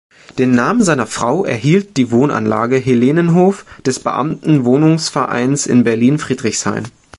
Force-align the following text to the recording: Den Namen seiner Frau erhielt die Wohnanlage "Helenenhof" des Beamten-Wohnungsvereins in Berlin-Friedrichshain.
Den 0.39 0.49
Namen 0.55 0.81
seiner 0.81 1.05
Frau 1.05 1.45
erhielt 1.45 1.95
die 1.95 2.09
Wohnanlage 2.09 2.77
"Helenenhof" 2.77 3.65
des 3.85 3.99
Beamten-Wohnungsvereins 3.99 5.67
in 5.67 5.83
Berlin-Friedrichshain. 5.83 6.85